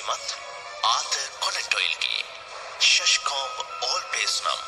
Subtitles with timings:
[0.00, 0.36] සැපීමත්
[0.82, 2.20] ආත කොනෙටොයිල්ගේ
[2.80, 4.60] Shoscombe old place නම්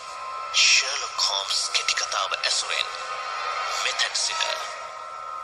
[0.55, 2.89] ශර්ලොක් හෝම්ස් කෙටිකතාව ඇසුරෙන්
[3.85, 4.43] මෙතැන් සිට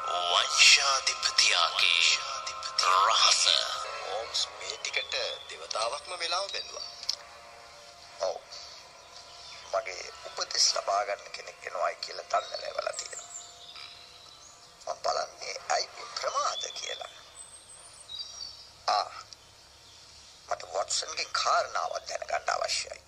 [0.09, 2.03] වංශාධිපතියාගේ
[2.89, 3.43] රහස
[4.09, 5.15] ඕම්ස් මේ ටිකට
[5.49, 6.89] දෙවතාවක්ම වෙලාව බැලුවා.
[8.23, 8.37] ඔව්.
[9.73, 13.33] මගේ උපදෙස් ලබා ගන්න කෙනෙක් එනවායි කියලා දන්න ලැබලා තියෙනවා.
[14.87, 17.13] මම බලන්නේ අයි මේ ප්‍රමාද කියලා.
[18.89, 19.09] ආ.
[20.49, 23.01] මට වොට්සන්ගේ කාරණාවක් දැනගන්න අවශ්‍යයි.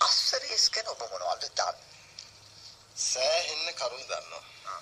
[0.00, 2.00] අස්සරීස් ගැන ඔබ මොනවද දන්නේ?
[3.02, 4.80] සෑහෙන්න කරුණු දන්නවා.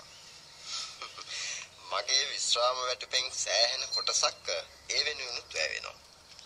[1.90, 5.96] මගේ විශ්‍රාම වැටපෙන් සෑහෙන කොටසක් ඒ වෙනුවෙනුත් වැවෙනවා.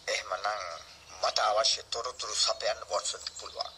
[0.08, 0.66] එහෙමනම්
[1.20, 3.72] මට අවශ්‍ය තොරතුරු සපයන්න වොට්සන්ට පුළුවන්.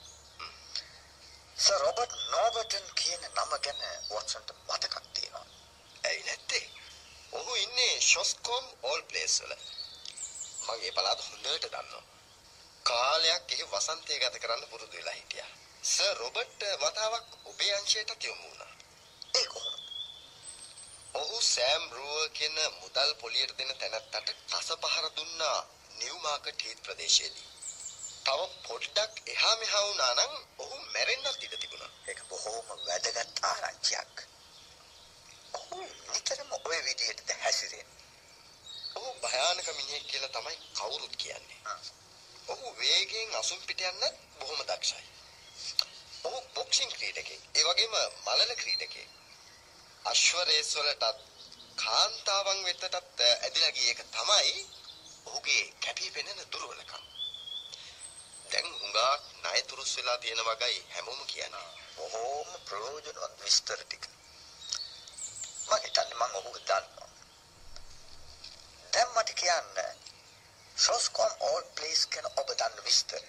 [1.59, 5.47] සර් රොබර්ට් නෝබර්ටන් කියන නම ගැන වොට්සන්ට මතකක් තියෙනවා.
[6.05, 6.65] ඇයි නැත්තේ?
[7.33, 9.55] ඔහු ඉන්නේ ෂොස්කොම් ඕල් ප්ලේස් වල.
[10.67, 12.05] මගේ පළාත හොඳට දන්නවා.
[12.85, 15.51] කාලයක් එහි වසන්තය ගත කරන්න පුරුදු වෙලා හිටියා.
[15.87, 18.73] සර් රොබර්ට් වතාවක් ඔබේ අංශයට යොමු වුණා.
[19.35, 19.83] ඒ කොහොමද?
[21.15, 25.59] ඔහු සෑම් රූවර් කියන මුදල් පොලියට දෙන තැනැත්තට කස පහර දුන්නා
[25.99, 27.47] නිව් මාකට් හීත් ප්‍රදේශයේදී.
[28.27, 31.91] තව පොඩ්ඩක් එහා මෙහා වුණා නම් ඔහු මැරෙන්නත් ඉඩ තිබුණා.
[32.09, 34.23] ඒක බොහෝම වැදගත් ආරංචියක්.
[35.55, 38.03] ඔහු නිතරම ඔය විදිහටද හැසිරෙන්නේ.
[38.97, 41.77] ඔහු භයානක මිනිහෙක් කියලා තමයි කවුරුත් කියන්නේ.
[42.49, 45.07] ඔහු වේගයෙන් අසුන් පිට යන්නත් බොහොම දක්ෂයි.
[46.25, 47.43] ඔහු බොක්සිං ක්‍රීඩකයෙක්.
[47.55, 47.95] ඒ වගේම
[48.27, 49.11] මලල ක්‍රීඩකයෙක්.
[50.05, 51.19] අශ්ව රේස් වලටත්
[51.77, 54.67] කාන්තාවන් වෙතටත් ඇදිලා ගිය එක තමයි
[55.27, 56.06] ඔහුගේ කැපී
[59.87, 61.67] තුරුස් වෙලා තියෙන වගයි හැමෝම කියන්නේ.
[61.97, 64.05] බොහෝම ප්‍රයෝජනවත් විස්තර ටික.
[65.63, 67.11] මම හිතන්නේ මම ඔහු දන්නවා.
[68.93, 69.79] දැන් මට කියන්න
[70.77, 73.23] ෂොස්කොම් ඕල් ප්ලේස් ගැන ඔබ දන්න විස්තර.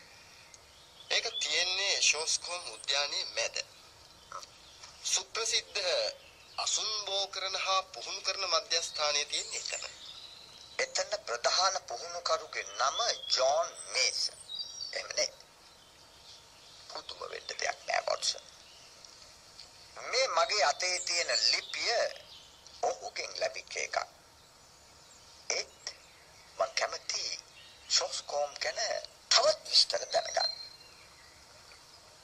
[1.09, 3.55] ඒක තියෙන්නේ ෂෝස්කොම් උද්‍යානයේ මැද.
[5.05, 5.81] සුප්‍රසිද්ධ
[6.57, 9.83] අසුන් බෝ කරන හා පුහුණු කරන මධ්‍යස්ථානයේ තියෙන එතන.
[10.79, 12.97] එතන ප්‍රධාන පුහුණුකරුගේ නම
[13.35, 14.33] ජෝන් මේසන්.
[14.93, 15.46] එහෙමනේ.
[16.97, 18.45] පුදුම වෙන්න දෙයක් නෑ වොට්සන්.
[20.07, 21.91] මේ මගේ අතේ තියෙන ලිපිය
[22.83, 23.97] ඔහුගෙන් ලැබිච්ච එකක්.
[25.49, 25.83] ඒත්
[26.57, 27.23] මම කැමති
[27.89, 28.79] ෂොස්කෝම් ගැන
[29.29, 30.51] තවත් විස්තර දැනගන්න.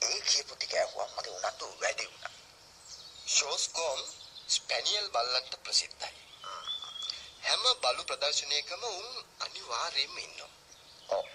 [0.02, 2.34] ඒ කියපු ටික ඇහුවම මගේ උනන්දු වැඩි වුණා.
[3.26, 4.00] ෂෝස්කොම්
[4.48, 6.22] ස්පැනියල් බල්ලන්ට ප්‍රසිද්ධයි.
[7.42, 9.08] හැම බලු ප්‍රදර්ශනයකම උන්
[9.40, 10.52] අනිවාර්යයෙන්ම ඉන්නවා.
[11.08, 11.26] ඔව්.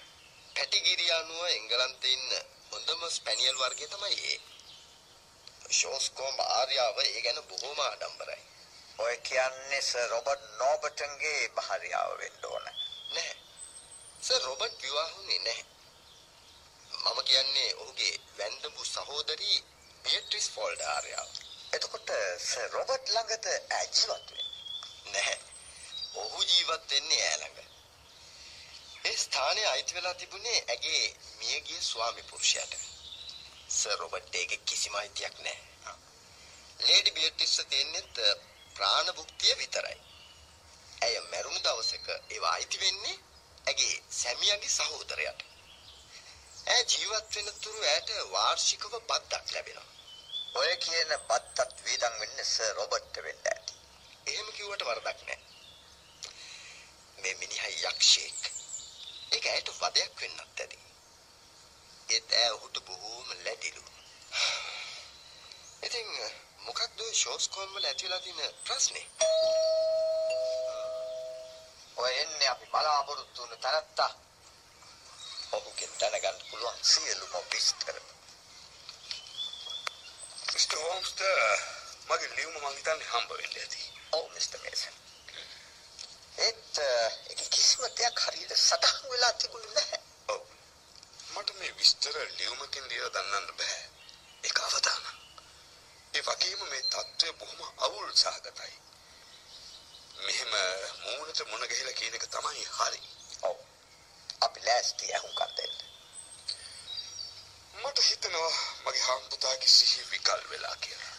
[0.55, 4.40] පැටිගිරිය අනුව එංගලන්තේ ඉන්න හොඳම ස්පැනියල් වර්ගය තමයි ඒ.
[5.69, 8.41] ෂෝස්කොම් ආර්යාව ඒ ගැන බොහොම ආඩම්බරයි.
[9.00, 12.66] ඔය කියන්නේ සර් රොබර්ට් නෝබර්ටන්ගේ භාර්යාව වෙන්න ඕන.
[13.12, 13.35] නැහැ.
[14.22, 15.66] සර් රොබර්ට් විවාහුනේ නැහැ.
[17.03, 19.58] මම කියන්නේ ඔහුගේ වැන්දඹු සහෝදරී
[20.03, 21.29] බියට්‍රිස් ෆෝල්ඩ් ආර්යාව.
[21.74, 22.13] එතකොට
[22.44, 24.47] සර් රොබර්ට් ළඟද ඈ ජීවත් වෙන්නේ.
[25.06, 25.40] නැහැ.
[26.16, 27.69] ඔහු ජීවත් වෙන්නේ ඈ ළඟ.
[28.99, 31.03] ඒ ස්ථානය අයිති වෙලා තිබුණේ ඇගේ
[31.39, 32.73] මියගිය ස්වාමි පුරුෂයාට.
[33.71, 35.93] සර් රොබර්ට් ඒකේ කිසිම අයිතියක් නැහැ.
[36.79, 38.19] ලේඩි බියට්‍රිස් තියෙන්නේත්
[38.75, 39.97] ප්‍රාණ භුක්තිය විතරයි.
[41.01, 43.15] ඇය මැරුණු දවසක ඒවා අයිති වෙන්නේ
[43.67, 45.41] ඇගේ සැමියාගේ සහෝදරයාට.
[46.67, 49.87] ඇය ජීවත් වෙන තුරු ඇයට වාර්ෂිකව බද්දක් ලැබෙනවා.
[50.55, 53.81] ඔය කියන බත්තත් වේදන් වෙන්නේ සර් රොබර්ට්ට වෙන්න ඇති.
[54.27, 55.41] එහෙම කිව්වට වරදක් නැහැ.
[57.17, 58.48] මේ මිනිහා යක්ෂයෙක්.
[59.31, 60.79] ඒක ඇයට වදයක් වෙන්නත් ඇති.
[62.09, 63.84] ඒත් ඇය ඔහුට බොහෝම ලැබිලු.
[65.84, 66.07] ඉතින්
[66.59, 69.06] මොකක්ද ෂෝස් කෝම් වල ඇති වෙලා තියෙන ප්‍රශ්නේ?
[71.97, 74.12] ඔය එන්නේ අපි බලාපොරොත්තු වුණ තැනත්තා.
[75.51, 78.01] ඔහුගෙන් දැනගන්න පුළුවන් සියලුම විස්තර.
[80.53, 81.22] මිස්ටර් හෝම්ස්ට
[82.07, 83.85] මගේ ලියුම මං හිතන්නේ හම්බ වෙන්න ඇති.
[84.13, 85.09] ඔව් මිස්ටර් මේසන්.
[86.39, 86.77] ඒත්
[87.29, 90.02] ඒක කිසිම දෙයක් හරියට සටහන් වෙලා තිබුණේ නැහැ.
[90.28, 90.43] ඔව්.
[91.34, 93.79] මට මේ විස්තර ලියුමකින් දීලා දන්නන්න බෑ.
[94.43, 95.03] ඒක අවදාන.
[96.14, 98.73] ඒ වගේම මේ தત્ත්වය බොහොම අවුල් සහගතයි.
[100.19, 100.53] මෙහෙම
[101.02, 103.03] මූණට මුණ ගහලා කියන එක තමයි හරි.
[103.43, 103.58] ඔව්.
[104.41, 105.78] අපි ලෑස්ති අහුම්කම් දෙන්න.
[107.75, 111.16] මට හිතෙනවා මගේ හම්පුතාගේ සිහි විකල් වෙලා කියලා.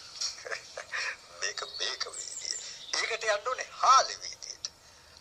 [1.40, 2.58] මේක මේක වේදී.
[2.94, 4.29] ඒකට යන්න ඕනේ හාලෙවි.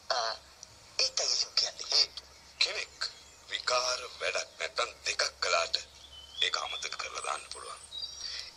[0.10, 2.24] ඒකයි එහෙම කියන්නේ හේතු.
[2.60, 3.10] කෙනෙක්
[3.50, 5.76] විකාර වැඩක් නැත්තම් දෙකක් කළාට
[6.42, 7.82] ඒක අමතක කරලා දාන්න පුළුවන්.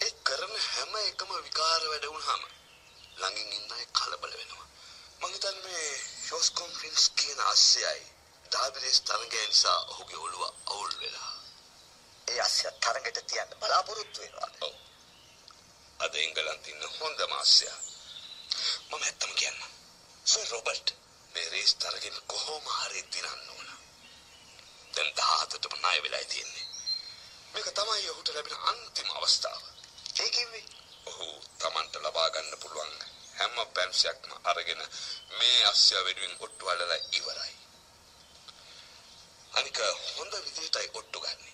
[0.00, 2.42] ඒ කරන හැම එකම විකාර වැඩ වුණාම
[3.18, 4.66] ළඟින් ඉන්න අය කලබල වෙනවා.
[5.20, 8.00] මං හිතන්නේ මේ ෂෝස්කොම් ප්‍රින්ස් කියන අස්සයයි
[8.44, 11.32] ඩාබිරේස් තරගය නිසා ඔහුගේ ඔළුව අවුල් වෙලා.
[12.26, 14.50] ඒ අස්සය තරඟට තියන්න බලාපොරොත්තු වෙනවා.
[14.60, 14.74] ඔව්.
[16.00, 17.78] අද එංගලන්තේ ඉන්න හොඳම අස්සයා.
[18.88, 19.62] මම ඇත්තම කියන්න.
[20.26, 20.88] සර් රොබර්ට්
[21.34, 23.68] මේ රේස් තරගෙන් කොහොම හරි දිනන්න ඕන.
[24.94, 26.66] දැන් 17ටම ණය වෙලා තියෙන්නේ.
[27.52, 29.62] මේක තමයි ඔහුට ලැබෙන අන්තිම අවස්ථාව.
[30.20, 30.64] ඒ කිව්වේ
[31.06, 32.94] ඔහු Tamanට ලබා ගන්න පුළුවන්
[33.38, 34.82] හැම පැන්සියක්ම අරගෙන
[35.38, 37.54] මේ අස්සය වෙනුවෙන් ඔට්ටු අල්ලලා ඉවරයි.
[39.52, 39.78] අනික
[40.16, 41.52] හොඳ විදිහටයි ඔට්ටු ගන්නෙ.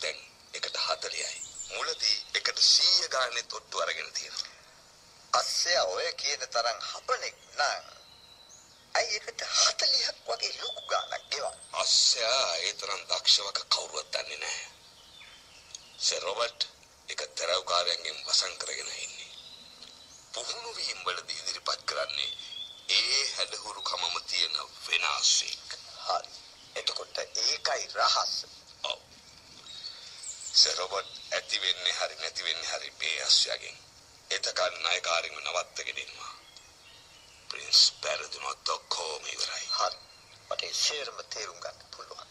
[0.00, 0.18] දැන්
[0.52, 1.34] එකට 40යි.
[1.70, 4.52] මුලදී එකට 100 ගානෙත් ඔට්ටු අරගෙන තියෙනවා.
[5.32, 7.93] අස්සය ඔය කියන තරම් හපනෙක් නම්
[8.94, 11.66] ඇයි එකට 40ක් වගේ ලොකු ගාණක් ගෙවන්නේ?
[11.74, 14.68] අස්සයා ඒ තරම් දක්ෂවක කවුරුවත් දන්නේ නැහැ.
[15.98, 16.66] සර් රොබර්ට්
[17.08, 19.32] එක තරවකාරයන්ගෙන් වසන් කරගෙන ඉන්නේ.
[20.34, 22.32] පුහුණු වීම වලදී ඉදිරිපත් කරන්නේ
[22.90, 25.76] ඒ හැඩහුරු කමම තියෙන වෙනස්ෙක්.
[26.00, 26.32] හරි.
[26.74, 28.34] එතකොට ඒකයි රහස.
[28.84, 29.00] ඔව්.
[30.54, 33.76] සර් රොබර්ට් ඇති වෙන්නේ හරි නැති වෙන්නේ හරි මේ අස්සයාගෙන්.
[34.30, 36.33] එතකන් නායකාරින්ම නවත්තගෙන ඉන්නවා.
[37.54, 39.66] ප්‍රින්ස් පැරදුනොත් ඔක්කොම ඉවරයි.
[39.72, 39.98] හරි.
[40.48, 42.30] මට සේරම තේරුම් ගන්න පුළුවන්.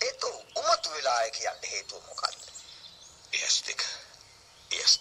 [0.00, 2.40] ඒත් උමතු වෙලා කියන්න හේතුව මොකක්ද?
[3.40, 3.56] එස්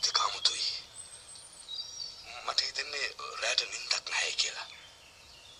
[0.03, 0.67] දෙක අමුතුයි
[2.45, 3.07] මට හිතෙන්නේ
[3.41, 4.67] රෑට නින්දක් නැහැ කියලා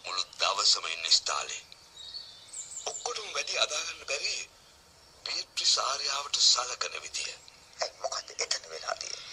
[0.04, 1.62] මුළු දවසම ඉන්න ස්ථාලේ
[2.86, 4.36] ඔක්කොටම වැඩි අදාගන්න බැරි
[5.26, 9.28] බීට්‍රිස් ආර්යාවට සලකන විදිය ඇයි මොකද එතන වෙලා තියෙන්නේ?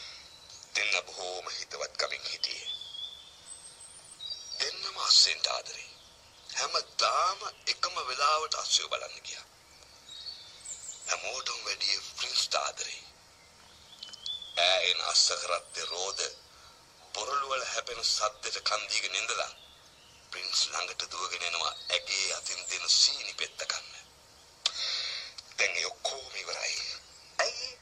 [0.75, 2.77] දෙන්න බොහෝම හිතවත් කමින් හිටියේ
[5.27, 5.87] දෙන්නම අස්සෙන්ට ආදරේ
[6.51, 9.47] හැමදාම එකම වෙලාවට අස්සයෝ බලන්න ගියා
[11.07, 13.01] හැමෝටම වැඩිය ප්‍රින්ස් ආදරේ
[14.65, 16.21] ඈෙන් අස්ස කරත්තේ රෝද
[17.15, 19.49] බොරළු වල හැපෙන සද්දෙට කන් දීගෙන ඉඳලා
[20.31, 23.91] ප්‍රින්ස් ළඟට දුවගෙන එනවා ඇගේ අතින් දෙන සීනි පෙත්ත කන්න.
[25.57, 26.77] දැන් ඒ ඔක්කොම ඉවරයි.
[27.39, 27.73] ඇයි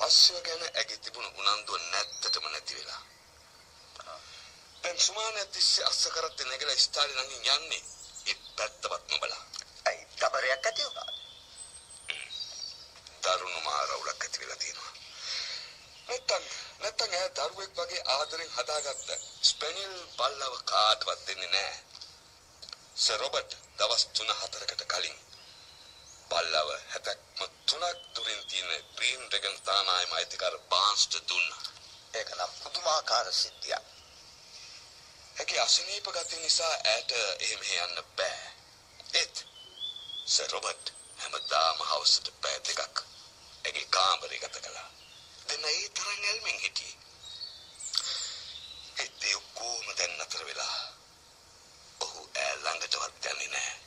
[0.00, 3.02] අස්සය ගැන ඇගේ තිබුණු උනන්දුව නැත්තටම නැති වෙලා.
[4.82, 7.82] දැන් සුමානයක් තිස්සේ අස්ස කරත්තේ නැගලා ස්ථාලේ ළඟින් යන්නේ
[8.26, 9.42] ඒ පැත්තවත් නොබලා.
[9.86, 11.14] ඇයි දබරයක් ඇති වුණාද?
[13.24, 14.92] දරුණු මාරවුලක් ඇති වෙලා තියෙනවා.
[16.08, 16.44] නැත්තම්
[16.80, 19.08] නැත්තම් ඈ දරුවෙක් වගේ ආදරෙන් හදාගත්ත
[19.50, 21.78] ස්පැනියල් බල්ලව කාටවත් දෙන්නේ නැහැ.
[22.96, 25.18] සර් රොබර්ට් දවස් 3-4කට කලින්
[26.30, 31.62] බල්ලව හැතක්ම තුනක් දුරින් තියෙන ග්‍රීන් ඩ්‍රැගන් තානායම අයිතිකාර බාන්ස්ට දුන්නා.
[32.14, 33.99] ඒක නම් පුදුමාකාර සිද්ධියක්.
[35.40, 38.40] ඇගේ අසනීප ගතිය නිසා ඈට එහෙම යන්න බෑ.
[39.14, 39.44] ඒත්
[40.26, 40.90] සර් රොබර්ට්
[41.20, 43.00] හැමදාම හවසට පැය දෙකක්
[43.64, 44.88] ඇගේ කාමරේ ගත කළා.
[45.48, 46.96] දෙන්න ඒ තරම් ඇල්මෙන් හිටියේ.
[48.96, 50.76] ඒත් ඒ ඔක්කොම දැන් නතර වෙලා.
[52.00, 53.78] ඔහු ඈ ළඟටවත් යන්නේ නැහැ.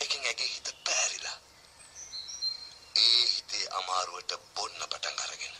[0.00, 1.36] එකෙන් ඇගේ හිත පෑරිලා.
[2.96, 5.56] ඒ හිතේ අමාරුවට බොන්න පටන් අරගෙන.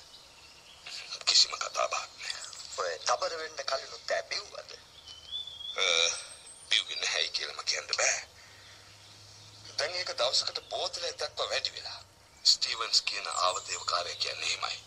[1.24, 2.44] කිසිම කතා බහක් නැහැ.
[2.78, 4.76] ඔය දබර වෙන්න කලිනුත් ඈ බිව්වද?
[6.70, 8.18] බිව්වේ නැහැයි කියලාම කියන්න බෑ.
[9.78, 12.00] දැන් ඒක දවසකට බෝතලයක් දක්වා වැඩි වෙලා.
[12.86, 14.78] ස්ටීවන්ස් කියන ආවදේවකාරයා කියන්නේ එහෙමයි.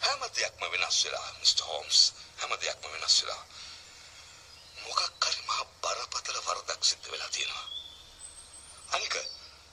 [0.00, 2.00] හැම දෙයක්ම වෙනස් වෙලා මිස්ටර් හෝම්ස්.
[2.36, 3.44] හැම දෙයක්ම වෙනස් වෙලා.
[4.76, 7.66] මොකක් හරි මහ බරපතල වරදක් සිද්ධ වෙලා තියෙනවා.
[8.90, 9.16] අනික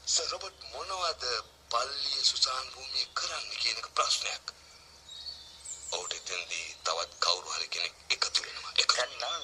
[0.08, 1.25] සර් රොබර්ට් මොනවද
[1.70, 4.55] පල්ලිය සුසාන් භූමියේ කරන්න කියන එක ප්‍රශ්නයක්.
[5.91, 8.74] ඔවුට එතෙන්දී තවත් කවුරු හරි කෙනෙක් එකතු වෙනවා.
[8.77, 9.44] දැන් නම්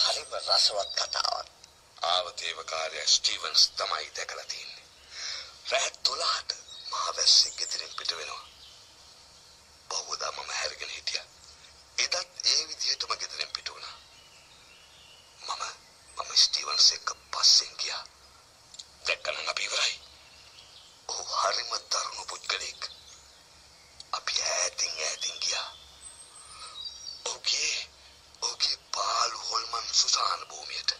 [0.00, 1.48] හරිම රසවත් කතාවක්.
[2.08, 4.86] ආවතේවකාරය ස්ටීවන්ස් තමයි දැකලා තියෙන්නේ.
[5.70, 6.53] රෑ 12ට
[7.14, 8.44] මහවැස්සේ ගෙදරින් පිට වෙනවා.
[9.90, 11.26] බහුවදා මම හැරගෙන හිටියා.
[11.98, 13.96] එදත් ඒ විදිහටම ගෙදරින් පිට වුණා.
[15.40, 15.62] මම
[16.16, 18.02] මම ස්ටීවන්ස් එක්ක පස්සෙන් ගියා.
[19.04, 19.94] දැක්කනම් අපි ඉවරයි.
[21.08, 22.90] ඔහු හරිම දරුණු පුද්ගලෙක්.
[24.12, 25.68] අපි ඈතින් ඈතින් ගියා.
[27.24, 27.74] ඔහුගේ
[28.42, 30.90] ඔහුගේ පාළු හොල්මන් සුසාන භූමියට.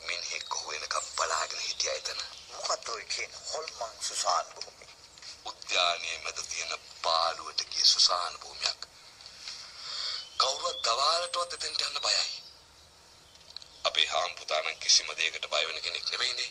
[0.00, 2.20] මිනිහෙක් ඔහු වෙනකම් බලාගෙන හිටියා එතන.
[2.52, 4.80] මොකද ඔය කියන හොල්මන් සුසාන් භූමිය?
[5.44, 8.86] උද්‍යානයේ මැද තියෙන පාළුවට ගිය සුසාන භූමියක්.
[10.38, 12.24] කවුරුත් දවාලටවත් එතෙන්ට යන්න බයයි.
[13.84, 16.50] අපේ හාම්පුතා නම් කිසිම දෙයකට බය වෙන කෙනෙක් නෙවෙයිනේ.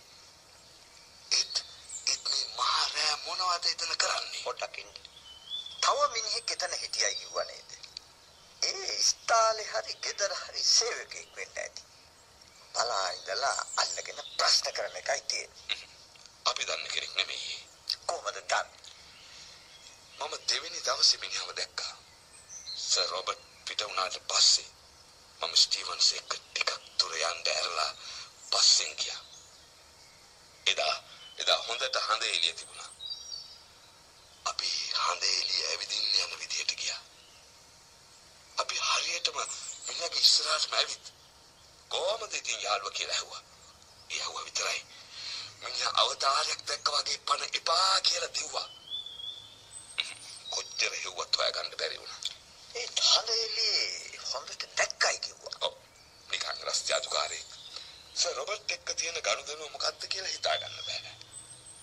[1.31, 1.61] ඒත්
[2.07, 4.43] ඒත් මේ මහා රෑ මොනවද එතන කරන්නේ?
[4.43, 4.95] පොඩ්ඩක් ඉන්න.
[5.81, 7.77] තව මිනිහෙක් එතන හිටියයි කිව්වා නේද?
[8.61, 11.87] ඒ ස්ථාලේ හරි ගෙදර හරි සේවකෙක් වෙන්න ඇති.
[12.73, 15.87] බලා ඉඳලා අල්ලගෙන ප්‍රශ්න කරන එකයි තියෙන්නේ.
[16.45, 17.57] අපි දන්න කෙනෙක් නෙමෙයි.
[18.05, 18.79] කොහමද දන්නේ?
[20.19, 21.93] මම දෙවෙනි දවසේ මිනිහව දැක්කා.
[22.83, 24.69] සර් රොබර්ට් පිට වුණාට පස්සේ
[25.39, 27.91] මම ස්ටීවන්ස් එක්ක ටිකක් දුර යන්න ඇරලා
[28.49, 29.21] පස්සෙන් ගියා.
[30.65, 30.95] එදා
[31.37, 32.89] එදා හොඳට හඳ එළිය තිබුණා.
[34.45, 37.01] අපි හඳ එළිය ඇවිදින්න යන විදියට ගියා.
[38.57, 39.39] අපි හරියටම
[39.85, 41.13] මිනිහගේ ඉස්සරහටම ඇවිත්
[41.91, 43.43] කොහමද ඉතින් යාළුවා කියලා ඇහුවා.
[44.09, 44.81] ඒ ඇහුවා විතරයි.
[45.61, 48.67] මිනිහා අවතාරයක් දැක්ක වගේ පණ එපා කියලා දිව්වා.
[50.51, 52.21] කොච්චර හෙව්වත් හොයාගන්න බැරි වුණා.
[52.75, 53.67] ඒ හඳේලි
[54.25, 55.55] හොඳට දැක්කයි කිව්වා.
[55.61, 55.75] ඔව්.
[56.29, 57.49] නිකන් රස්තියාදුකාරයෙක්.
[58.15, 61.13] සර් රොබර්ට් එක්ක තියෙන ගනුදෙනුව මොකක්ද කියලා හිතාගන්න බෑ.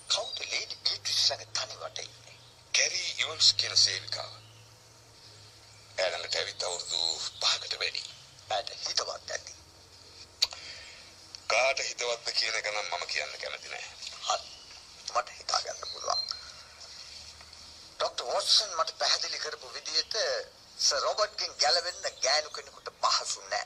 [0.09, 2.37] කවුද ලේඩි බීට්‍රිස් ළඟ තනිවට ඉන්නේ?
[2.75, 4.33] කැරි ඉවන්ස් කියන සේවිකාව.
[5.99, 7.01] එළඟට ඇවිත් අවුරුදු
[7.41, 8.07] පහකට වැඩි.
[8.56, 9.54] ඇයට හිතවත් ඇති.
[11.48, 13.86] කාට හිතවත්ද කියන එක නම් මම කියන්න කැමති නෑ.
[14.28, 14.50] හරි.
[15.14, 16.22] මට හිතා ගන්න පුළුවන්.
[17.94, 20.18] ડોક્ટર වොට්සන් මට පැහැදිලි කරපු විදිහට
[20.80, 23.66] සර් රොබර්ට්ගෙන් ගැලවෙන්න ගෑනු කෙනෙකුට පහසු නෑ.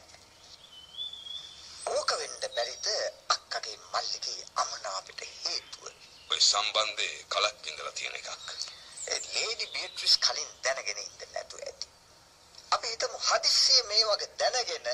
[1.88, 2.88] ඕක වෙන්න බැරිද
[3.30, 5.84] අක්කගේ මල්ලිගේ අමනාපයට හේතුව?
[6.32, 8.30] ඔය සම්බන්ධේ කලක් ඉඳලා තියෙන එකක්.
[9.08, 11.79] ඒ ලේඩි බීට්‍රිස් කලින් දැනගෙන ඉන්න නැතුව ඇති.
[12.91, 14.87] අපි හිතමු හදිස්සියේ මේ වගේ දැනගෙන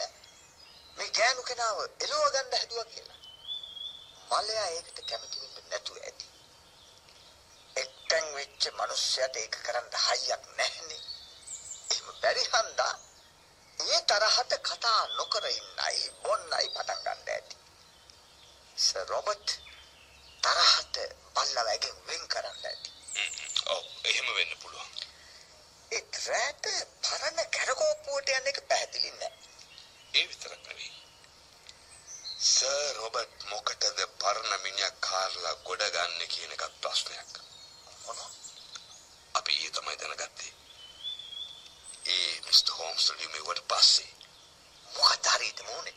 [0.96, 3.20] මේ ගෑනු කෙනාව එලව ගන්න හැදුවා කියලා.
[4.30, 6.26] මලයා ඒකට කැමති වෙන්න නැතුව ඇති.
[7.76, 11.02] එක්තෙන් වෙච්ච මිනිස්සයාට ඒක කරන්න හයියක් නැහැනේ.
[11.90, 12.92] එහෙම බැරි හන්දා
[13.78, 17.56] ඒ තරහට කතා නොකර ඉන්නයි බොන්නයි පටන් ගන්න ඇති.
[18.78, 19.56] සර් රොබර්ට්
[20.42, 20.96] තරහට
[21.34, 22.90] බල්ලවගෙන් වෙන් කරන්න ඇති.
[23.68, 24.96] ඔව් එහෙම වෙන්න පුළුවන්.
[25.90, 26.66] ඒ රැට
[27.02, 29.34] පරණ කැරකෝප්පුවට යන එක පැහැදිලි නෑ.
[30.12, 30.90] ඒ විතරක් නෙවෙයි.
[32.46, 37.38] සර් රොබර්ට් මොකටද පරණ මිනිහා කාර්ලා ගොඩ ගන්න කියන එකත් ප්‍රශ්නයක්.
[38.00, 38.30] මොනවා?
[39.34, 40.52] අපි ඊයේ තමයි දැනගත්තේ.
[42.08, 44.12] ඒ මිස්ටර් හෝම්ස් ලියුමේවට පස්සේ
[44.88, 45.96] මොකද හරියට මොනේ?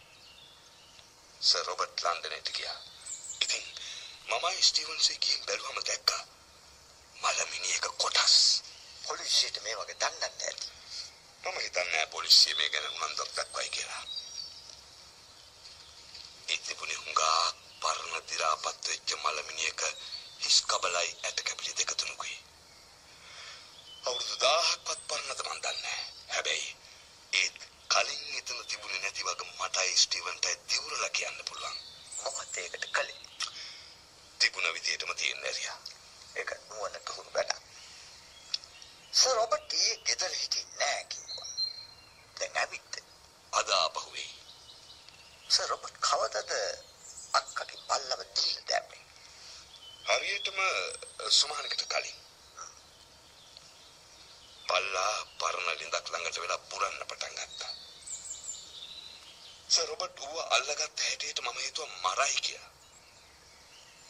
[1.42, 2.80] සර් රොබර්ට් ලන්ඩනයට ගියා.
[3.42, 3.70] ඉතින්
[4.30, 6.24] මමයි ස්ටීවන්සේ ගිහින් බැලුවම දැක්කා.
[7.16, 8.40] මලමිනියක කොටස්.
[9.10, 10.68] පොලිසියට මේ වගේ දන්නත් ඇති.
[11.44, 14.04] මම හිතන්නේ පොලිසිය මේ ගැන උනන්දුවක් දක්වයි කියලා.
[16.50, 17.40] ඒ තිබුණේ හුඟා
[17.82, 19.82] පරණ දි รา පත් වෙච්ච මලමිනියක
[20.40, 22.38] හිස් කබලයි ඇට කැපිලි දෙක තුනකුයි.
[24.04, 26.70] අවුරුදු 1000ක්වත් පරණද මන් දන්නේ හැබැයි
[27.34, 29.52] ඒත් කලින් එතන තිබුණේ නැති වගේ
[30.10, 31.78] මටයි ස්ටීවන්ටයි දිවුරලා කියන්න පුළුවන්.
[32.24, 33.18] මොකද ඒකට කළේ?
[34.40, 35.78] තිබුණ විදියටම තියෙන ඇරියා.
[36.36, 37.60] ඒක නුවණට හුරු වැඩක්.
[39.14, 41.50] සර් රොබර්ට් ඊයේ ගෙදර හිටියේ නෑ කිව්වා.
[42.40, 42.98] දැන් ඇවිත්
[43.54, 44.32] අද ආපහු වෙයි.
[45.50, 46.58] සර් රොබර්ට් කවදද
[47.34, 49.04] අක්කගේ බල්ලව දීලා දැම්මේ?
[50.08, 50.60] හරියටම
[51.40, 52.18] සුමානකට කලින්
[54.68, 57.79] පල්ලා පරණ ලිඳක් ළඟට වෙලා පුරන්න පටන් ගත්තා.
[59.70, 62.70] සර් රොබර්ට් ඌව අල්ලගත්ත හැටියට මම හිතුවා මරයි කියලා.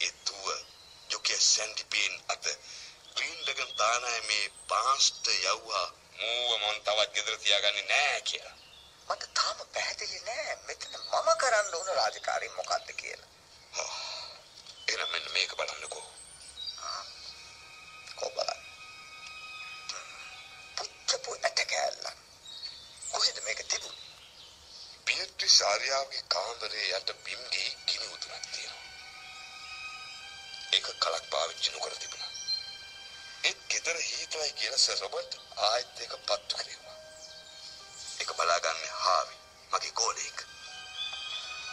[0.02, 0.46] ඒ තුව
[1.10, 2.46] ජොකේ සැන්ඩි පේන් අත
[3.16, 5.88] ග්‍රීන් ඩගන් තානාය මේ පාස්ට යව්වා
[6.20, 8.56] මූව මන් තවත් ගෙදර තියාගන්නේ නෑ කියලා.
[9.10, 13.30] මට තාම පැහැදිලි නෑ මෙතන මම කරන්න ඕන රාජකාරී මොකක්ද කියලා.
[14.88, 16.08] එහෙනම් මෙන්න මේක බලන්නකෝ.
[18.20, 18.64] කො බලන්න.
[20.78, 22.06] පුච්චපු ඇට කෑල්ල.
[23.12, 23.59] කොහෙද මේක
[25.50, 25.60] තිබුණේ?
[25.60, 28.86] බියට්‍රිස් ආර්යාවගේ කාමරේ යට බිම්ගේ ගිනි උතුරක් තියෙනවා.
[30.74, 32.32] ඒක කලක් පාවිච්චි නොකර තිබුණා.
[33.44, 36.98] ඒත් ගෙදර හීතලයි කියලා සර් රොබර්ට් ආයෙත් ඒක පත්තු කෙරෙව්වා.
[38.20, 39.36] ඒක බලාගන්නේ හාවි
[39.72, 40.46] මගේ ගෝලෙක්.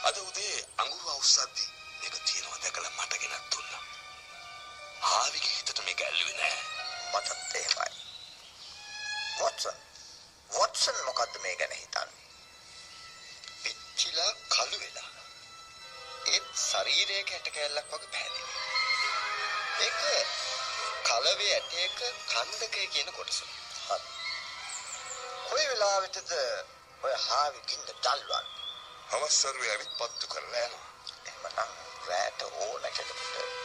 [0.02, 1.64] අද උදේ අඟුරු අවුස්සද්දි
[2.00, 3.84] මේක තියෙනවා දැකලා මට ගෙනත් දුන්නා.
[5.00, 6.58] හාවිගේ හිතට මේක ඇල්ලුවේ නෑ.
[7.12, 7.92] මටත් එහෙමයි.
[9.38, 9.76] වොට්සන්.
[10.50, 12.15] වොට්සන් මොකද්ද මේ ගැන හිතන්නේ?
[16.76, 18.48] ශරීරයේ කැට කැල්ලක් වගේ පැහැදිලි.
[19.80, 20.00] ඒක
[21.06, 22.00] කලවේ ඇටයක
[22.32, 23.38] කන්දකය කියන කොටස.
[23.86, 23.98] හරි.
[25.48, 26.32] කොයි වෙලාවෙටද
[27.02, 28.44] ඔය හාවි ගින්න දල්වන්නේ?
[29.12, 30.86] අවසරුවේ ඇවිත් පත්තු කරලා යනවා.
[31.26, 31.76] එහෙමනම්
[32.08, 33.55] රැට ඕන කෙනෙකුට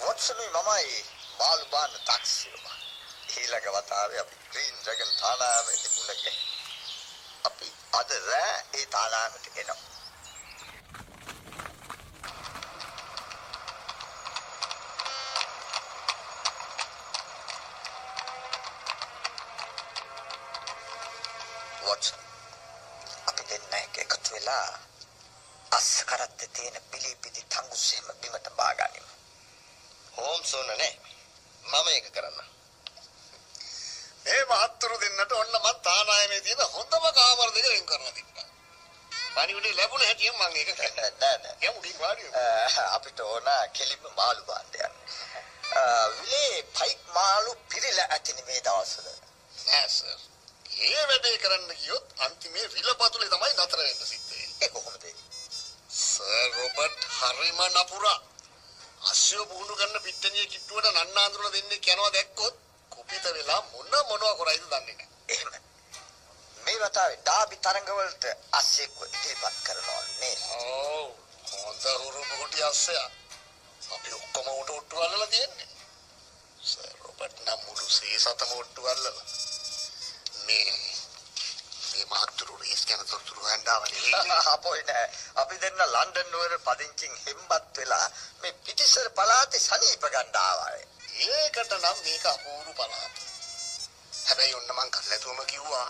[0.00, 1.04] වොට්සනුයි මමයි
[1.38, 2.74] මාළු බාන්න තාක්සියෝ.
[3.36, 6.58] ඊළඟ වතාවේ අපි ග්‍රීන් ඩ්‍රැගන් තානාවෙදි මුණ ගැහුවා.
[7.44, 9.89] අපි අද රෑ ඒ තානාවට එනවා.
[52.30, 54.48] අන්තිමේ විලපතුලේ තමයි නතර වෙන්න සිද්ධ වෙන්නේ.
[54.62, 55.04] ඒ කොහොමද?
[56.00, 58.18] සර් රොබර්ට් හරිම නපුරා.
[59.02, 62.60] අස්සෝ බුහුණු ගන්න පිට්ටනිය කිට්ටුවට නන්නාඳුන දෙන්නේ යනවා දැක්කොත්
[62.92, 65.08] කුපිත වෙලා මොන මොනවා කරයිද දන්නේ නැහැ.
[65.28, 65.52] එහෙම.
[66.56, 70.40] මේ වතාවේ ඩාබි තරඟවලට අස්සෙක්ව ඉදිරිපත් කරනවා නේද?
[70.58, 71.10] ඔව්.
[71.54, 73.08] හොඳ හුරු බුහුටි අස්සයා.
[73.90, 75.68] අපි ඔක්කොම උට ඔට්ටු අල්ලලා තියෙන්නේ.
[76.64, 79.26] සර් රොබර්ට් නම් මුළු සීසතම ඔට්ටු අල්ලලා.
[80.46, 80.89] මේ
[82.02, 84.20] මේ මහත්තුරු රේස් ගැන තොරතුරු හඳාවනේ.
[84.54, 85.06] අපොයි නෑ.
[85.36, 88.06] අපි දෙන්න ලන්ඩන් නුවර පදිංචින් හෙම්බත් වෙලා
[88.42, 90.70] මේ පිටිසර පළාතේ සනීප ගන්න ආවා.
[91.24, 93.14] ඒකට නම් මේක අපූරු පළාත.
[94.20, 95.88] හැබැයි ඔන්න මං කල්ැතුම කිව්වා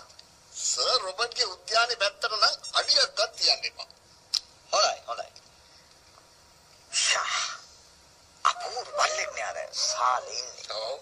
[0.53, 3.89] සර් රොබර්ට්ගේ උද්‍යානයේ පැත්තට නම් අඩියක්වත් තියන්න එපා.
[4.71, 5.29] හොඳයි හොඳයි.
[6.91, 7.43] ෂා.
[8.45, 10.81] අපූර්ව බල්ලෙක් නේ අර සාලේ ඉන්නේ.
[10.83, 10.99] ඔව්.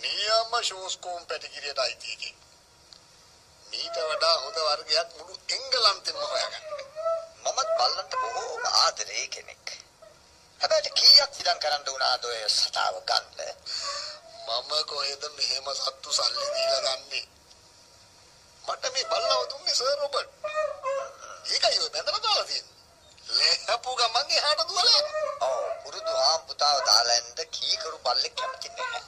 [0.00, 2.47] නියම ෂෝස්කෝම් පැටිකිරියට අයිති එකෙක්.
[3.70, 6.66] මීට වඩා හොඳ වර්ගයක් මුළු එංගලන්තෙම හොයාගන්න.
[7.44, 9.66] මමත් බල්ලන්ට බොහෝම ආදරේ කෙනෙක්.
[10.60, 13.50] හැබැයි කීයක් ඉඩම් කරන්න උනාද ඔය සතාව ගන්න?
[14.46, 17.26] මම කොහෙද මෙහෙම සත්තු සල්ලි දීලා ගන්නේ?
[18.64, 20.32] මට මේ බල්ලව දුන්නේ සර් රොබර්ට්.
[21.52, 22.76] ඒකයි ඔය බැඳලා දාලා තියෙන්නේ.
[23.36, 25.02] ලැහපු ගමන් එහාට දුවලා.
[25.40, 29.02] ඔව් පුරුදු ආම් පුතාව දාලා එන්න කීකරු බල්ලෙක් කැමති නැහැ.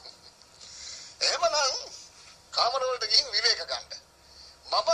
[1.20, 1.82] එහෙමනම්
[2.52, 4.09] කාමර වලට ගිහින් විවේක ගන්න.
[4.70, 4.90] මම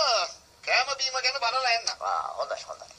[0.65, 1.89] කෑම බීම ගැන බලලා එන්න.
[2.03, 2.95] ආ හොඳයි හොඳයි.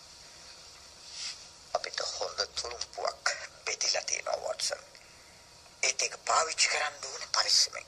[1.73, 3.31] අපිට හොඳ තුරුම්පුවක්
[3.65, 4.83] බෙදලා තියෙනවා වොට්සන්.
[5.83, 7.87] ඒත් ඒක පාවිච්චි කරන්න ඕනේ පරිස්සමෙන්.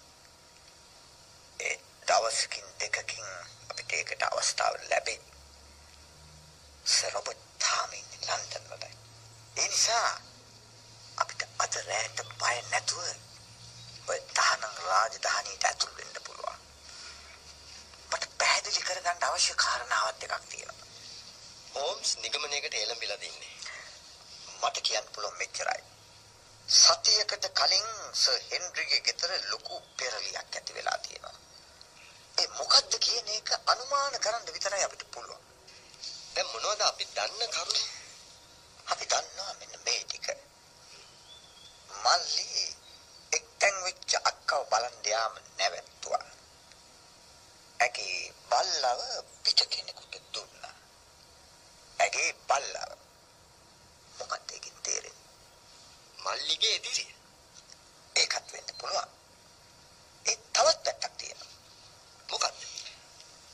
[1.59, 1.75] ඒ
[2.07, 3.27] දවසකින් දෙකකින්
[3.69, 5.21] අපිට ඒකට අවස්ථාව ලැබෙයි.
[6.87, 8.85] සර් රොබර්ට් තාම ඉන්නේ ලන්ඩන් වල.
[9.55, 10.09] ඒ නිසා
[11.17, 13.07] අපිට අද රැට බය නැතුව
[14.07, 16.59] ඔය තානං රාජධානියට ඇතුල් වෙන්න පුළුවන්.
[18.11, 20.87] මට පැහැදිලි කරගන්න අවශ්‍ය කාරණාවක් දෙකක් තියෙනවා.
[21.73, 23.55] හෝම්ස් නිගමනයකට එළඹිලා දින්නේ.
[24.61, 25.83] මට කියන්න පුළුවන් මෙච්චරයි.
[26.67, 27.89] සතියකට කලින්
[28.29, 31.37] සර් හෙන්රිගේ ගෙදර ලොකු පෙරලියක් ඇති වෙලා තියෙනවා.
[32.37, 35.43] ඒ මොකද්ද කියන එක අනුමාන කරන්න විතරයි අපිට පුළුවන්.
[36.35, 37.81] දැන් මොනවද අපි දන්න කරුණු?
[38.87, 40.27] අපි දන්නවා මෙන්න මේ ටික.
[42.03, 42.47] මල්ලි
[43.31, 46.25] එක්තැන් වෙච්ච අක්කව බලන් යාම නැවැත්තුවා.
[47.79, 48.17] ඇගේ
[48.49, 49.01] බල්ලව
[49.43, 50.75] පිට කෙනෙකුට දුන්නා.
[51.99, 52.91] ඇගේ බල්ලව.
[54.19, 55.27] මොකක්ද ඒකෙන් තේරෙන්නේ?
[56.19, 57.09] මල්ලිගේ එදිරිය.
[58.15, 59.09] ඒකත් වෙන්න පුළුවන්.
[60.25, 61.51] ඒ තවත් පැත්තක් තියෙනවා.
[62.29, 62.57] මොකක්ද?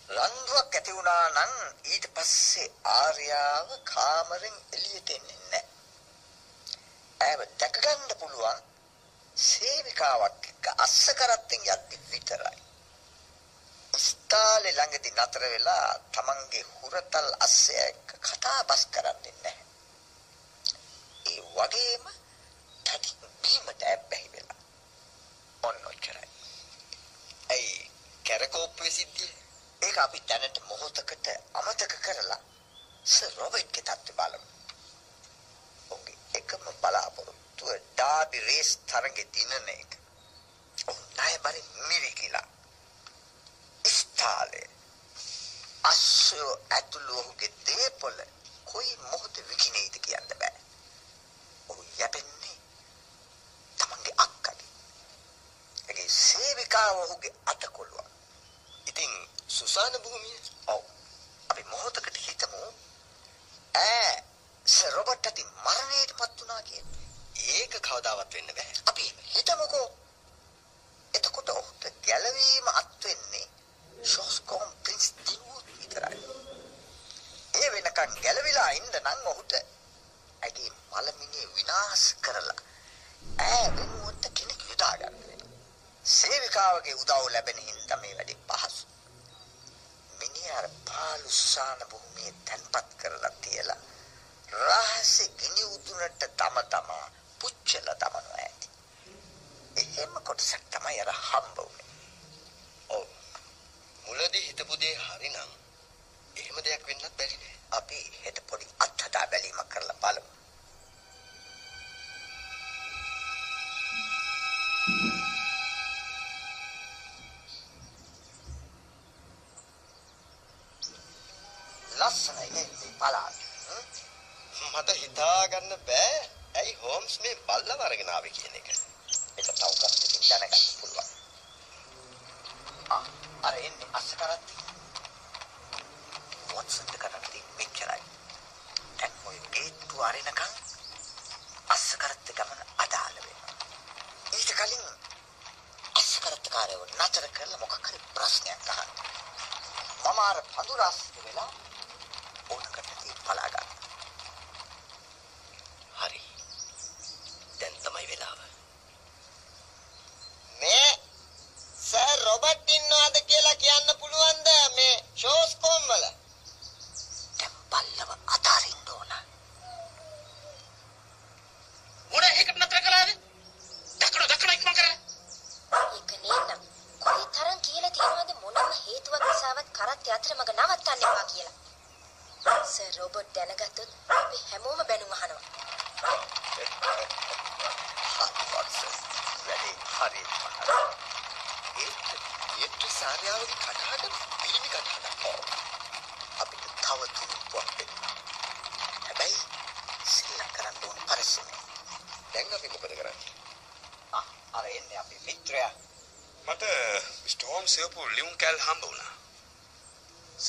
[0.10, 5.64] රන්රුවක් ඇති වුණා නම් ඊට පස්සේ ආර්යාව කාමරෙන් එළියට එන්නේ නැහැ.
[7.20, 8.62] ඇව දැක ගන්න පුළුවන්
[9.38, 12.60] සේවිකාවක් එක්ක අස්ස කරත්තෙන් යද්දි විතරයි.
[13.94, 19.66] ස්ථාලේ ළඟදී නතර වෙලා තමන්ගේ හුරතල් අස්සය එක්ක කතා බස් කරන්නේ නැහැ.
[21.26, 22.06] ඒ වගේම
[22.86, 24.62] තදින් බීමට ඇබ්බැහි වෙලා.
[25.64, 26.30] ඔන්න ඔච්චරයි.
[27.50, 27.92] ඇයි
[28.26, 29.34] කැරකෝප්පුවේ සිද්ධිය?
[29.82, 32.42] ඒක අපි දැනට මොහොතකට අමතක කරලා
[33.06, 34.48] සර් රොබර්ට්ගේ තත්ත්වය බලමු.
[35.90, 39.92] ඔහුගේ එකම බලාපොරොත්තුව ඩාබි රේස් තරගේ දිනන එක.
[40.88, 42.48] ඔහු ණය බරි මිරිකිලා.
[43.86, 44.68] ස්ථාලේ
[45.84, 48.20] අස්සෝ ඇතුළු ඔහුගේ දේපොළ
[48.66, 50.58] කොයි මොහොත විකිනේද කියන්න බෑ.
[51.70, 52.58] ඔහු යැපෙන්නේ
[53.78, 54.70] තමන්ගේ අක්කගේ.
[55.88, 58.10] ඒගේ සේවිකාව ඔහුගේ අතකොළුවක්.
[58.88, 59.14] ඉතින්
[59.50, 60.40] සුසාන භූමිය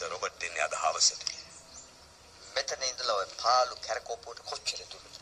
[0.03, 1.23] රොබට් එන්නේ අද හවසට.
[2.55, 5.15] මෙතන ඉඳලා ඔය පාළු කැරකෝපුවට කොච්චර දුරද?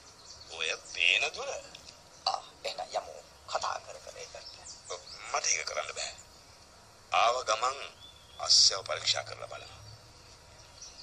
[0.51, 1.51] ඔය පේන දුර.
[2.27, 3.15] ආ එහෙනම් යමු.
[3.49, 4.49] කතා කර කර ඒකට
[5.33, 6.13] මට ඒක කරන්න බෑ.
[7.13, 7.79] ආව ගමන්
[8.41, 9.75] අස්සව පරීක්ෂා කරලා බලන්න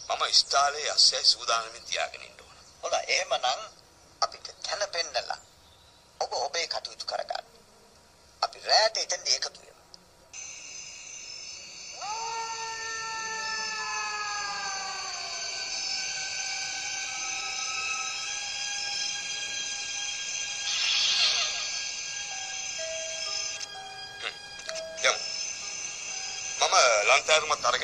[0.10, 2.58] මම ඉස්තාලේ අස්සයි සූදානමින් තියාගෙන ඉන්න ඕන.
[2.84, 3.62] හොඳ එහෙමනම්
[4.22, 5.40] අපිට තැන පෙන්නලා
[6.20, 7.46] ඔබ ඔබේ කටයුතු කරගන්න.
[8.42, 9.71] අපි රැට එතෙන් ඒකතු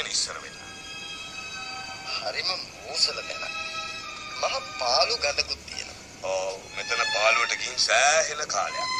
[0.07, 0.67] ගන්න ඉස්සර වෙලා.
[2.21, 2.49] හරිම
[2.81, 3.53] මෝසල තැන.
[4.41, 6.03] මහ පාළු ගඳකුත් තියෙනවා.
[6.23, 8.91] ඔව් මෙතන පාළුවට ගින් සෑහෙන කාලයක්.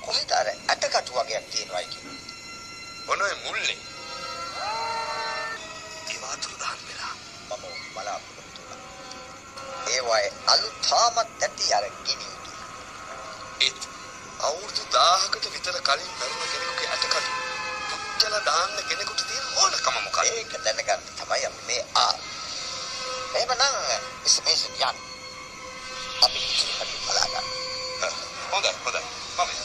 [0.00, 2.18] කොහෙද අර ඇටකටු වගේක් තියෙනවයි කියන්නේ.
[3.06, 3.78] ඔනෝ මුල්ලේ.
[6.08, 7.14] ඒ වතුර දාන්න වෙලා
[7.50, 8.80] මම බලාපොරොත්තු වුණා.
[9.86, 12.28] ඒ වගේ අලුතාමත් ඇති අර ගිනි.
[13.60, 13.88] ඒත්
[14.40, 17.13] අවුරුදු 1000කට විතර කලින් දරුණ කෙනෙකුගේ ඇටකටු
[18.14, 20.26] පුච්චලා දාන්න කෙනෙකුට තියෙන ඕනකම මොකක්ද?
[20.28, 22.12] ඒක දැනගන්න තමයි අපි මේ ආ.
[23.34, 23.78] එහෙමනම්
[24.24, 25.00] ඉස්මේෂන් යන්න.
[26.22, 27.48] අපි ඉතින් බලා ගන්න.
[28.52, 29.02] හොඳයි හොඳයි.
[29.36, 29.56] පමි.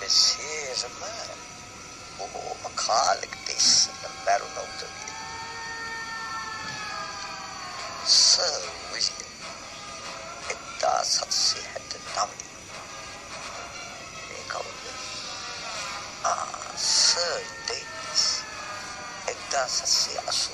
[0.00, 1.00] විශේෂම
[2.18, 5.12] බොහෝම කාලෙකට ඉස්සෙල්ලා මැරුණ උදවිය.
[8.12, 9.28] සර් විසින්
[10.48, 12.43] එක්දා සත්සිය හැට නමේ
[16.24, 18.42] uh, sir, dates,
[19.28, 20.52] egda a siya aso,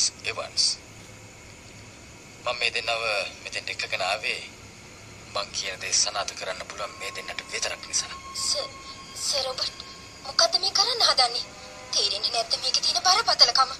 [0.00, 0.64] Miss Evans.
[2.44, 3.02] මම මේ දෙන්නව
[3.44, 4.40] මෙතෙන්ට එක්කගෙන ආවේ
[5.34, 8.14] මං කියන දේ සනාථ කරන්න පුළුවන් මේ දෙන්නට විතරක් නිසා.
[8.44, 8.68] සර්
[9.24, 9.84] සර් රොබර්ට්
[10.24, 11.44] මොකද්ද මේ කරන්න හදන්නේ?
[11.92, 13.74] තේරෙන්නේ නැද්ද මේකේ තියෙන බරපතලකම?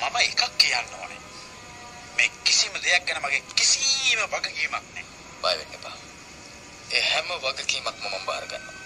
[0.00, 1.20] මම එකක් කියන්න ඕනේ.
[2.16, 5.04] මේ කිසිම දෙයක් ගැන මගේ කිසිම වගකීමක් නැහැ.
[5.42, 5.96] බය වෙන්න එපා.
[6.94, 8.80] ඒ හැම වගකීමක්ම මම බාර ගන්නවා.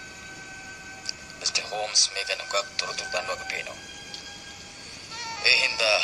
[1.39, 3.90] මිස්ටර් හෝම්ස් මේ ගැන ගොඩක් තොරතුරු දන්නවා පේනවා.
[5.43, 5.99] ඒ හින්දා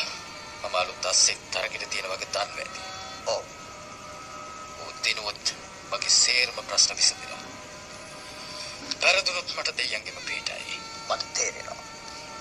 [0.61, 2.81] මම අලුත් අස්සෙක් තරගෙට තියෙන වගේ දන්නවා ඇති.
[3.25, 3.43] ඔව්.
[4.79, 5.53] ඌ දිනුවොත්
[5.91, 7.43] මගේ සේරම ප්‍රශ්න විසඳෙනවා.
[9.01, 10.79] පෙරදුනොත් මට දෙයියන්ගෙම පිටයි.
[11.09, 11.83] මට තේරෙනවා.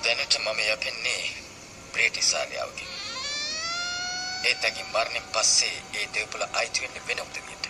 [0.04, 1.24] දැනට මම යපෙන්නේ
[1.92, 2.88] බ්‍රිටිෂ් ආර්යාවකින්.
[4.44, 7.68] ඒතකින් මරණයෙන් පස්සේ ඒ දෙව්පොළ අයිති වෙන්නේ වෙන උදවියට.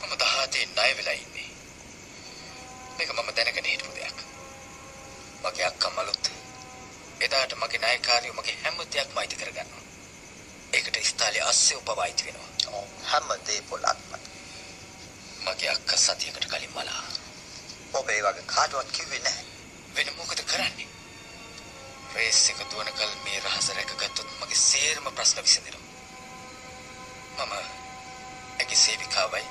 [0.00, 1.50] මම දහතේ ණය වෙලා ඉන්නේ.
[2.96, 4.24] මේක මම දැනගෙන හිටපු දෙයක්.
[5.42, 6.32] මගේ අක්කා මලුත්
[7.22, 9.82] එදාට මගේ ණයකාරයෝ මගේ හැම දෙයක්ම අයිති කරගන්නවා.
[10.72, 12.50] ඒකට ස්ථාලයේ අස්සේ උපව අයිති වෙනවා.
[12.72, 14.12] ඔව් හැම දේපොලක්ම.
[15.44, 17.02] මගේ අක්කා සතියකට කලින් මලා.
[17.94, 19.46] ඔබ ඒ වගේ කාටවත් කිව්වේ නැහැ.
[19.96, 20.88] වෙන මොකද කරන්නේ?
[22.14, 25.90] රේස් එක දුවනකල් මේ රහස රැකගත්තොත් මගේ සේරම ප්‍රශ්න විසඳෙනවා.
[27.38, 27.52] මම
[28.60, 29.44] ඇගේ සේවිකාවයි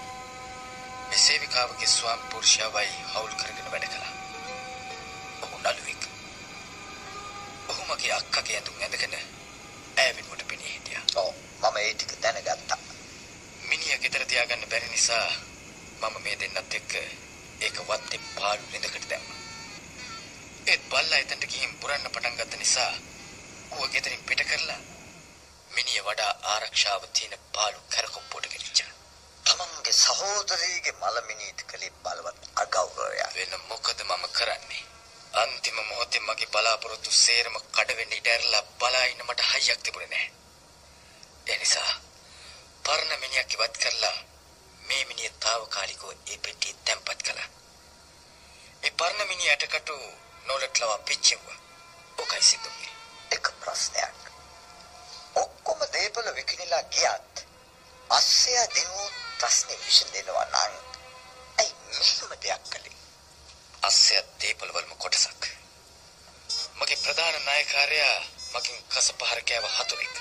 [1.09, 4.20] මේ සේවිකාවගේ ස්වාමි පුරුෂයාවයි හවුල් කරගෙන වැඩ කළා.
[8.01, 11.03] මගේ අක්කගේ ඇඳුම් ඇඳගෙන ඈවිනුවට පෙනී හිටියා.
[11.15, 12.77] ඔව් මම ඒ ටික දැනගත්තා.
[13.67, 15.27] මිනිහා ගෙදර තියාගන්න බැරි නිසා
[16.01, 16.95] මම මේ දෙන්නත් එක්ක
[17.61, 19.39] ඒක වත්තේ පාළු ළිඳකට දැම්මා.
[20.67, 22.91] ඒත් බල්ලා එතනට ගිහින් පුරන්න පටන් ගත්ත නිසා
[23.71, 24.81] ඌව ගෙදරින් පිට කරලා
[25.71, 28.91] මිනිහ වඩා ආරක්ෂාව තියෙන පාළු කරකොප්පුවට ගෙනිච්චා.
[29.45, 33.35] තමන්ගේ සහෝදරීගේ මලමිනීට කළේ බලවත් අගෞරවයක්.
[33.35, 34.85] වෙන මොකද මම කරන්නේ?
[35.33, 40.31] අන්තිම මොහොතේ මගේ බලාපොරොත්තු සේරම කඩවෙන්න ඉඩ ඇරලා බලා ඉන්න මට හයියක් තිබුණේ නැහැ.
[41.47, 41.93] ඒ නිසා
[42.83, 44.17] පරණ මිනිහක් ඉවත් කරලා
[44.81, 47.49] මේ මිනිහ తాවකාලිකව ඒ පෙට්ටිය තැම්පත් කළා.
[48.83, 49.95] ඒ පරණ මිනිහ යටකටු
[50.45, 51.59] නොලට්ලව පිච්චෙව්වා.
[52.17, 52.93] ඔකයි සිද්ධ වුනේ.
[53.31, 54.19] එක ප්‍රශ්නයක්.
[55.35, 57.45] ඔක්කොම දේපල විකිනිලා ගියත්
[58.09, 60.73] අස්සය දිනු ප්‍රශ්නේ විසඳෙනවා නම්
[61.57, 62.63] ඇයි මෙහෙම දෙයක්
[63.91, 63.91] කළේ?
[63.91, 65.45] අස්සය දීපලවලම කොටසක්.
[66.75, 68.23] මගේ ප්‍රධාන නායකාරයා
[68.53, 70.15] මගෙන් කසපහර කෑව හතුරෙක්.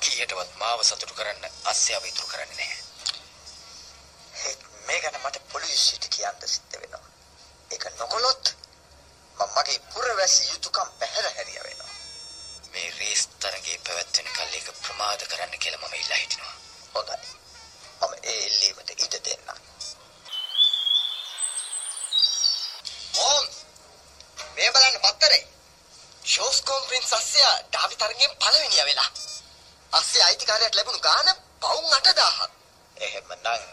[0.00, 2.82] කීයටවත් මාව සතුටු කරන්න අස්සයාව ඉතුරු කරන්නේ නැහැ.
[4.86, 7.04] මේ ගැන මට පොලිසියට කියන්න සිද්ධ වෙනවා.
[7.70, 8.56] ඒක නොකළොත්
[9.36, 11.92] මම මගේ පුරවැසි යුතුයකම් පැහැර හැරිය වෙනවා.
[12.72, 16.56] මේ රේස් තරගේ පැවැත්වෙන කල් ඒක ප්‍රමාද කරන්න කියලා මම ඉල්ලා හිටිනවා.
[16.94, 17.16] හොඳයි.
[18.00, 19.68] මම ඒ එල්ලීමට ඉඩ දෙන්නම්.
[23.18, 23.46] ඕම්
[24.56, 25.42] මේ බලන්න පත්තරේ
[26.38, 29.10] ෂෝස් කොම්ප්‍රින්ස් අස්සයා ඩාවි තරගෙන් පළවෙනියා වෙලා
[29.92, 31.28] අස්සේ අයිතිකාරයට ලැබුණු ගාන
[31.60, 32.50] පවුම් 8000ක්
[32.96, 33.64] එහෙමනම්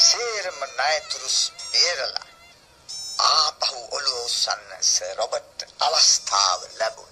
[0.00, 2.28] සේරම ණයතුරුස් බේරලා
[3.24, 7.09] ආපහු ඔළුව උස්සන්න සර් රොබර්ට් අවස්ථාව ලැබුණා.